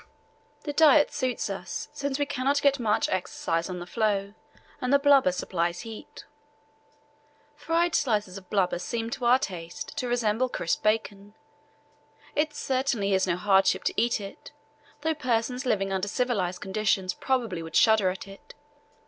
The 0.63 0.73
diet 0.73 1.11
suits 1.13 1.47
us, 1.47 1.87
since 1.93 2.17
we 2.17 2.25
cannot 2.25 2.63
get 2.63 2.79
much 2.79 3.07
exercise 3.09 3.69
on 3.69 3.77
the 3.77 3.85
floe 3.85 4.33
and 4.81 4.91
the 4.91 4.97
blubber 4.97 5.31
supplies 5.31 5.81
heat. 5.81 6.25
Fried 7.55 7.93
slices 7.93 8.35
of 8.35 8.49
blubber 8.49 8.79
seem 8.79 9.11
to 9.11 9.25
our 9.25 9.37
taste 9.37 9.95
to 9.99 10.07
resemble 10.07 10.49
crisp 10.49 10.81
bacon. 10.81 11.35
It 12.35 12.51
certainly 12.55 13.13
is 13.13 13.27
no 13.27 13.35
hardship 13.37 13.83
to 13.83 13.93
eat 13.95 14.19
it, 14.19 14.51
though 15.01 15.13
persons 15.13 15.67
living 15.67 15.91
under 15.93 16.07
civilized 16.07 16.61
conditions 16.61 17.13
probably 17.13 17.61
would 17.61 17.75
shudder 17.75 18.09
at 18.09 18.27
it. 18.27 18.55